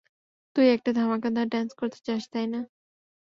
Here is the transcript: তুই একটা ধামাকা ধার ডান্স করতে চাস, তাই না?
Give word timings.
তুই 0.55 0.67
একটা 0.69 0.89
ধামাকা 0.93 1.29
ধার 1.35 1.47
ডান্স 1.47 1.71
করতে 1.79 1.99
চাস, 2.05 2.23
তাই 2.33 2.45
না? 2.47 2.59